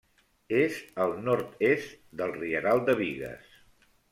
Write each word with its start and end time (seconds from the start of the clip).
És 0.59 0.77
al 1.05 1.13
nord-est 1.27 1.93
del 2.23 2.35
Rieral 2.41 2.85
de 2.89 2.97
Bigues. 3.03 3.55